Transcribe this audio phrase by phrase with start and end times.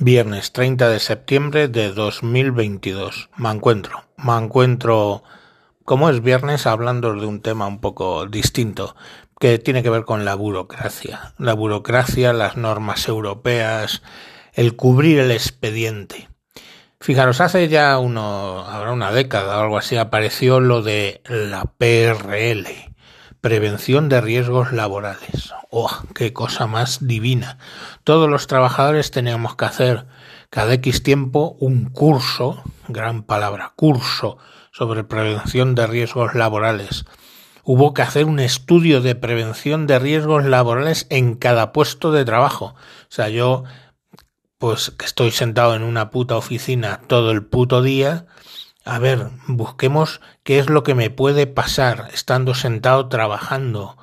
[0.00, 3.30] Viernes 30 de septiembre de 2022.
[3.36, 4.02] Me encuentro.
[4.16, 5.22] Me encuentro,
[5.84, 8.96] como es viernes, hablando de un tema un poco distinto,
[9.38, 11.32] que tiene que ver con la burocracia.
[11.38, 14.02] La burocracia, las normas europeas,
[14.52, 16.28] el cubrir el expediente.
[16.98, 22.93] Fijaros, hace ya uno, habrá una década o algo así, apareció lo de la PRL,
[23.44, 25.52] Prevención de Riesgos Laborales.
[25.68, 27.58] ¡Oh, qué cosa más divina!
[28.02, 30.06] Todos los trabajadores teníamos que hacer
[30.48, 34.38] cada X tiempo un curso, gran palabra, curso
[34.72, 37.04] sobre prevención de riesgos laborales.
[37.64, 42.74] Hubo que hacer un estudio de prevención de riesgos laborales en cada puesto de trabajo.
[42.74, 43.64] O sea, yo,
[44.56, 48.24] pues que estoy sentado en una puta oficina todo el puto día,
[48.84, 53.96] a ver, busquemos qué es lo que me puede pasar estando sentado trabajando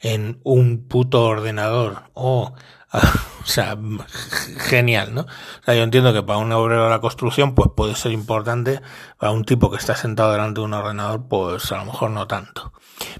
[0.00, 2.04] en un puto ordenador.
[2.14, 2.54] Oh,
[2.92, 3.76] o sea,
[4.58, 5.22] genial, ¿no?
[5.22, 8.80] O sea, yo entiendo que para un obrero de la construcción, pues puede ser importante,
[9.18, 12.26] para un tipo que está sentado delante de un ordenador, pues a lo mejor no
[12.26, 12.72] tanto.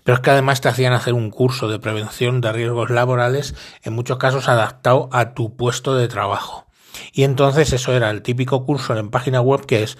[0.05, 3.92] Pero es que además te hacían hacer un curso de prevención de riesgos laborales, en
[3.92, 6.66] muchos casos adaptado a tu puesto de trabajo.
[7.12, 9.98] Y entonces eso era el típico curso en página web que es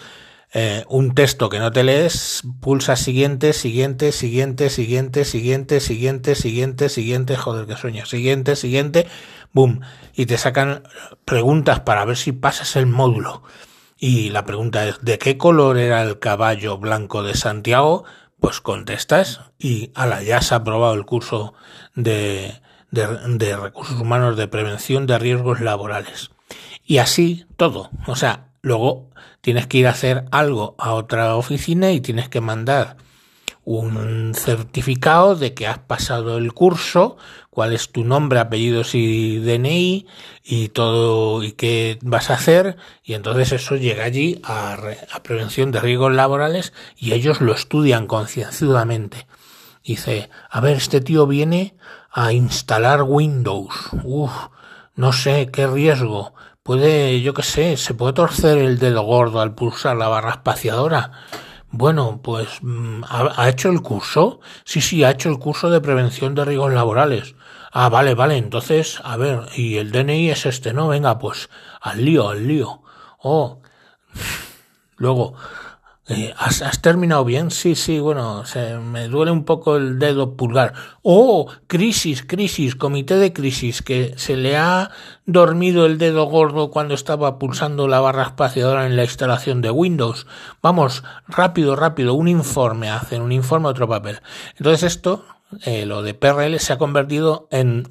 [0.55, 6.89] eh, un texto que no te lees, pulsa siguiente, siguiente, siguiente, siguiente, siguiente, siguiente, siguiente,
[6.89, 9.07] siguiente, joder, qué sueño, siguiente, siguiente,
[9.53, 9.81] boom,
[10.15, 10.85] y te sacan
[11.27, 13.43] preguntas para ver si pasas el módulo.
[13.99, 18.05] Y la pregunta es, ¿de qué color era el caballo blanco de Santiago?
[18.41, 21.55] Pues contestas y ala, ya has aprobado el curso
[21.95, 26.31] de, de, de recursos humanos de prevención de riesgos laborales.
[26.85, 27.91] Y así todo.
[28.07, 32.41] O sea, Luego tienes que ir a hacer algo a otra oficina y tienes que
[32.41, 32.97] mandar
[33.71, 37.19] un certificado de que has pasado el curso,
[37.51, 40.07] cuál es tu nombre, apellidos y DNI
[40.43, 44.79] y todo y qué vas a hacer y entonces eso llega allí a,
[45.13, 49.27] a prevención de riesgos laborales y ellos lo estudian concienzudamente.
[49.85, 51.75] Dice, a ver, este tío viene
[52.11, 53.91] a instalar Windows.
[54.03, 54.33] Uf,
[54.95, 56.33] no sé, qué riesgo
[56.69, 61.13] puede, yo qué sé, se puede torcer el dedo gordo al pulsar la barra espaciadora.
[61.71, 64.41] Bueno, pues mm, ¿ha, hecho el curso?
[64.65, 67.37] Sí, sí, ha hecho el curso de prevención de riesgos laborales.
[67.73, 70.89] Ah, vale, vale, entonces, a ver, y el DNI es este, ¿no?
[70.89, 71.49] Venga, pues
[71.81, 72.83] al lío, al lío.
[73.23, 73.63] Oh.
[74.99, 75.37] Luego,
[76.11, 77.51] eh, ¿has, terminado bien?
[77.51, 80.73] Sí, sí, bueno, se me duele un poco el dedo pulgar.
[81.03, 84.91] Oh, crisis, crisis, comité de crisis, que se le ha
[85.27, 90.27] dormido el dedo gordo cuando estaba pulsando la barra espaciadora en la instalación de Windows.
[90.63, 94.21] Vamos, rápido, rápido, un informe, hacen un informe, otro papel.
[94.57, 95.27] Entonces esto,
[95.67, 97.87] eh, lo de PRL, se ha convertido en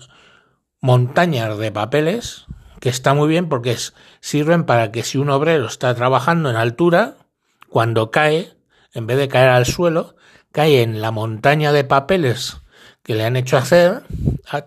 [0.82, 2.48] montañas de papeles,
[2.80, 3.76] que está muy bien porque
[4.22, 7.16] sirven para que si un obrero está trabajando en altura,
[7.70, 8.54] cuando cae,
[8.94, 10.16] en vez de caer al suelo,
[10.52, 12.58] cae en la montaña de papeles
[13.04, 14.04] que le han hecho hacer,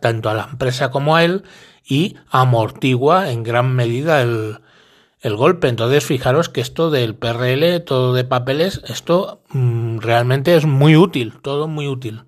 [0.01, 1.45] tanto a la empresa como a él,
[1.85, 4.61] y amortigua en gran medida el,
[5.21, 5.69] el golpe.
[5.69, 11.41] Entonces, fijaros que esto del PRL, todo de papeles, esto mm, realmente es muy útil,
[11.43, 12.25] todo muy útil.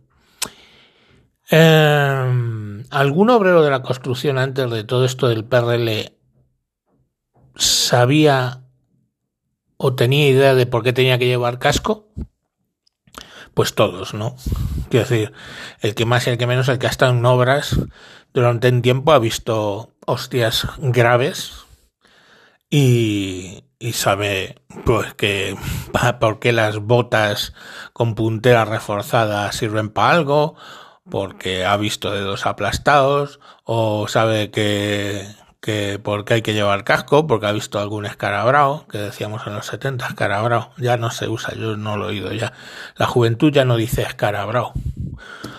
[1.51, 6.13] Eh, ¿Algún obrero de la construcción antes de todo esto del PRL
[7.57, 8.62] sabía
[9.83, 12.07] o tenía idea de por qué tenía que llevar casco?
[13.53, 14.37] Pues todos, ¿no?
[14.89, 15.33] Quiero decir,
[15.81, 17.77] el que más y el que menos, el que ha estado en obras
[18.33, 21.65] durante un tiempo ha visto hostias graves
[22.71, 24.55] y, y sabe
[24.85, 25.57] pues que
[26.21, 27.53] por qué las botas
[27.93, 30.55] con puntera reforzada sirven para algo,
[31.11, 35.27] porque ha visto dedos aplastados o sabe que
[35.63, 39.67] que porque hay que llevar casco, porque ha visto algún escarabrao, que decíamos en los
[39.67, 42.53] 70, escarabrao, ya no se usa, yo no lo he oído ya.
[42.97, 44.73] La juventud ya no dice escarabrao.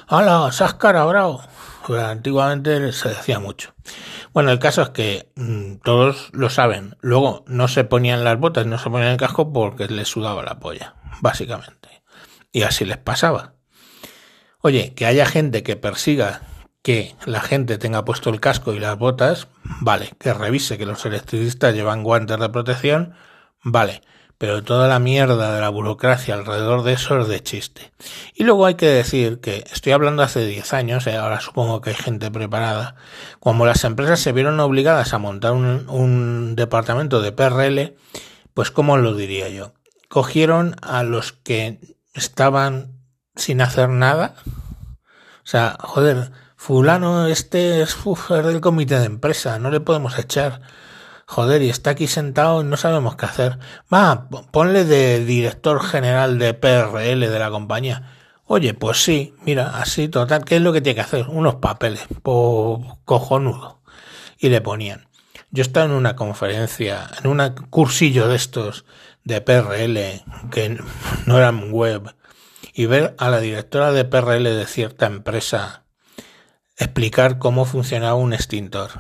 [0.08, 1.42] ¡Hala, se ha escarabrao!
[1.88, 3.74] Pues antiguamente se decía mucho.
[4.34, 6.98] Bueno, el caso es que mm, todos lo saben.
[7.00, 10.60] Luego no se ponían las botas, no se ponían el casco porque les sudaba la
[10.60, 12.04] polla, básicamente.
[12.52, 13.54] Y así les pasaba.
[14.60, 16.42] Oye, que haya gente que persiga
[16.84, 19.48] que la gente tenga puesto el casco y las botas,
[19.80, 23.14] vale, que revise que los electricistas llevan guantes de protección,
[23.64, 24.02] vale,
[24.38, 27.94] pero toda la mierda de la burocracia alrededor de eso es de chiste.
[28.36, 31.92] Y luego hay que decir que estoy hablando hace 10 años, eh, ahora supongo que
[31.92, 32.96] hay gente preparada,
[33.40, 37.96] cuando las empresas se vieron obligadas a montar un, un departamento de PRL,
[38.54, 39.74] pues ¿cómo lo diría yo?
[40.10, 41.80] Cogieron a los que
[42.14, 43.00] estaban
[43.38, 46.32] sin hacer nada, o sea, joder,
[46.64, 47.98] fulano este es,
[48.30, 50.62] del comité de empresa, no le podemos echar.
[51.26, 53.60] Joder, y está aquí sentado y no sabemos qué hacer.
[53.94, 58.14] Va, ponle de director general de PRL de la compañía.
[58.46, 61.28] Oye, pues sí, mira, así total, ¿qué es lo que tiene que hacer?
[61.28, 63.82] Unos papeles, por cojonudo.
[64.38, 65.10] Y le ponían.
[65.52, 68.86] Yo estaba en una conferencia, en un cursillo de estos
[69.26, 70.80] de PRL, que
[71.26, 72.16] no eran web,
[72.74, 75.83] y ver a la directora de PRL de cierta empresa
[76.78, 78.92] explicar cómo funcionaba un extintor.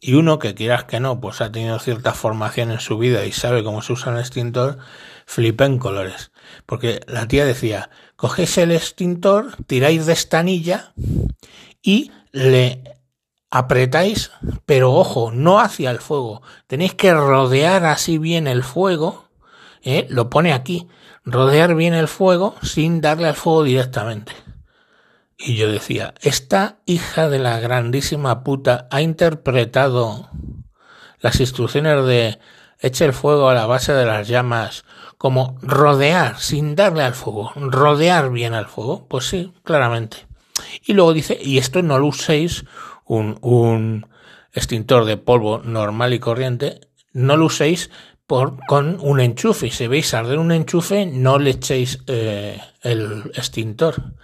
[0.00, 3.32] Y uno que quieras que no, pues ha tenido cierta formación en su vida y
[3.32, 4.78] sabe cómo se usa un extintor,
[5.26, 6.32] flipa en colores.
[6.66, 10.92] Porque la tía decía, cogéis el extintor, tiráis de esta anilla
[11.82, 12.82] y le
[13.50, 14.30] apretáis,
[14.66, 16.42] pero ojo, no hacia el fuego.
[16.66, 19.28] Tenéis que rodear así bien el fuego,
[19.82, 20.06] ¿eh?
[20.08, 20.88] lo pone aquí,
[21.24, 24.32] rodear bien el fuego sin darle al fuego directamente.
[25.44, 30.30] Y yo decía, esta hija de la grandísima puta ha interpretado
[31.20, 32.38] las instrucciones de
[32.78, 34.84] eche el fuego a la base de las llamas
[35.18, 39.06] como rodear sin darle al fuego, rodear bien al fuego.
[39.08, 40.26] Pues sí, claramente.
[40.84, 42.64] Y luego dice, y esto no lo uséis
[43.04, 44.06] un, un
[44.52, 46.80] extintor de polvo normal y corriente,
[47.12, 47.90] no lo uséis
[48.26, 49.70] por, con un enchufe.
[49.70, 54.14] Si veis arder un enchufe, no le echéis eh, el extintor.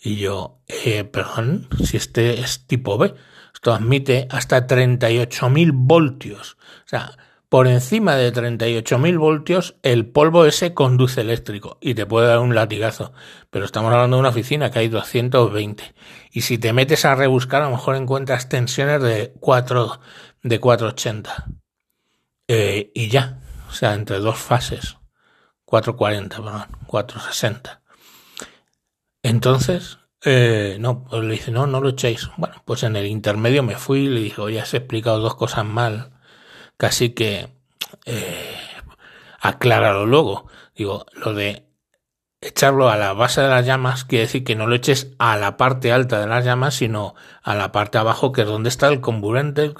[0.00, 3.14] Y yo, eh, perdón, si este es tipo B,
[3.54, 6.56] esto admite hasta 38.000 voltios.
[6.84, 7.16] O sea,
[7.48, 12.54] por encima de 38.000 voltios, el polvo ese conduce eléctrico y te puede dar un
[12.54, 13.12] latigazo.
[13.50, 15.94] Pero estamos hablando de una oficina que hay 220.
[16.32, 20.00] Y si te metes a rebuscar, a lo mejor encuentras tensiones de 4,
[20.42, 21.46] de 480.
[22.48, 23.40] Eh, y ya.
[23.68, 24.96] O sea, entre dos fases.
[25.64, 27.82] 440, perdón, 460.
[29.26, 32.30] Entonces, eh, no, pues le dice, no, no lo echéis.
[32.36, 35.64] Bueno, pues en el intermedio me fui y le dije, oye, has explicado dos cosas
[35.64, 36.12] mal.
[36.76, 37.48] Casi que
[38.04, 38.56] eh,
[39.40, 40.46] acláralo luego.
[40.76, 41.66] Digo, lo de
[42.40, 45.56] echarlo a la base de las llamas quiere decir que no lo eches a la
[45.56, 49.00] parte alta de las llamas, sino a la parte abajo, que es donde está el
[49.00, 49.74] comburente,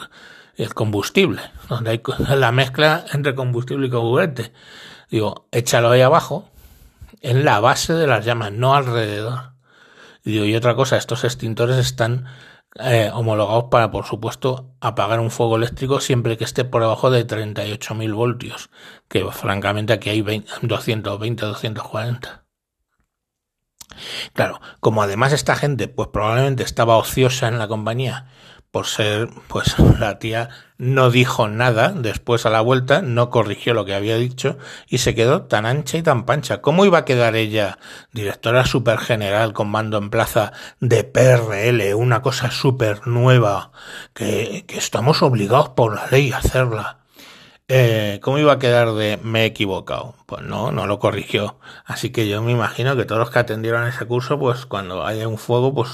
[0.57, 2.03] el combustible, donde hay
[2.37, 4.53] la mezcla entre combustible y comburente.
[5.09, 6.51] Digo, échalo ahí abajo,
[7.21, 9.53] en la base de las llamas, no alrededor.
[10.25, 12.27] Y, otra cosa, estos extintores están
[12.81, 17.27] eh, homologados para, por supuesto, apagar un fuego eléctrico siempre que esté por debajo de
[17.27, 18.71] 38.000 voltios,
[19.09, 20.23] que francamente aquí hay
[20.63, 22.47] 220, 240.
[24.33, 28.27] Claro, como además esta gente pues probablemente estaba ociosa en la compañía
[28.71, 33.85] por ser, pues la tía no dijo nada después a la vuelta, no corrigió lo
[33.85, 34.59] que había dicho
[34.89, 36.61] y se quedó tan ancha y tan pancha.
[36.61, 37.79] ¿Cómo iba a quedar ella,
[38.13, 43.73] directora super general con mando en plaza de PRL, una cosa súper nueva
[44.13, 47.06] que, que estamos obligados por la ley a hacerla?
[47.69, 50.15] Eh, ¿Cómo iba a quedar de me he equivocado?
[50.27, 51.59] Pues no, no lo corrigió.
[51.85, 55.27] Así que yo me imagino que todos los que atendieron ese curso, pues cuando haya
[55.27, 55.91] un fuego, pues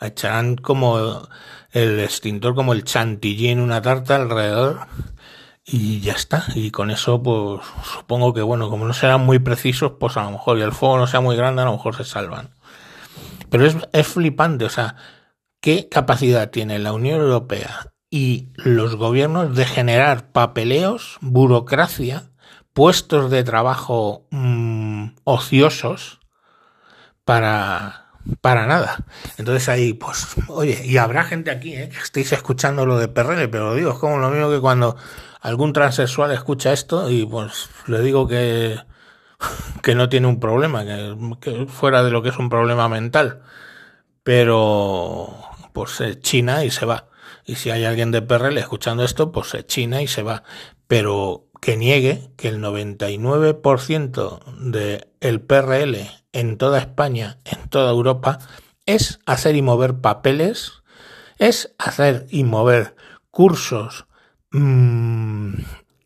[0.00, 1.28] echarán como
[1.72, 4.86] el extintor, como el chantilly en una tarta alrededor
[5.64, 6.44] y ya está.
[6.54, 10.30] Y con eso, pues supongo que, bueno, como no serán muy precisos, pues a lo
[10.32, 12.54] mejor, y el fuego no sea muy grande, a lo mejor se salvan.
[13.50, 14.96] Pero es, es flipante, o sea,
[15.60, 22.30] ¿qué capacidad tiene la Unión Europea y los gobiernos de generar papeleos, burocracia,
[22.72, 26.20] puestos de trabajo mmm, ociosos
[27.24, 29.04] para, para nada.
[29.36, 31.88] Entonces ahí, pues, oye, y habrá gente aquí ¿eh?
[31.88, 34.96] que estéis escuchando lo de PRL, pero digo, es como lo mismo que cuando
[35.40, 38.78] algún transexual escucha esto y pues le digo que,
[39.82, 43.42] que no tiene un problema, que, que fuera de lo que es un problema mental.
[44.22, 45.36] Pero,
[45.72, 47.08] pues, China y se va.
[47.44, 50.42] Y si hay alguien de PRL escuchando esto, pues se china y se va.
[50.86, 58.38] Pero que niegue que el 99% del el PRL en toda España, en toda Europa,
[58.86, 60.82] es hacer y mover papeles,
[61.38, 62.96] es hacer y mover
[63.30, 64.06] cursos
[64.50, 65.54] mmm,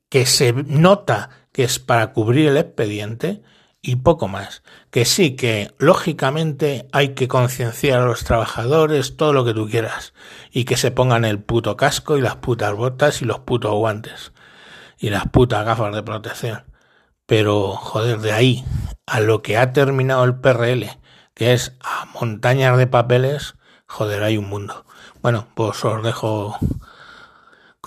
[0.09, 3.42] que se nota que es para cubrir el expediente
[3.83, 4.63] y poco más.
[4.91, 10.15] Que sí, que lógicamente hay que concienciar a los trabajadores, todo lo que tú quieras,
[10.51, 14.33] y que se pongan el puto casco y las putas botas y los putos guantes
[14.99, 16.65] y las putas gafas de protección.
[17.27, 18.65] Pero, joder, de ahí
[19.07, 20.99] a lo que ha terminado el PRL,
[21.35, 23.55] que es a montañas de papeles,
[23.87, 24.85] joder, hay un mundo.
[25.23, 26.59] Bueno, pues os dejo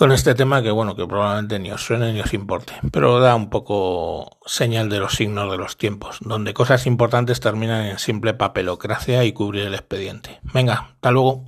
[0.02, 3.36] con este tema que bueno, que probablemente ni os suene ni os importe, pero da
[3.36, 8.34] un poco señal de los signos de los tiempos, donde cosas importantes terminan en simple
[8.34, 10.40] papelocracia y cubrir el expediente.
[10.52, 11.44] Venga, hasta luego.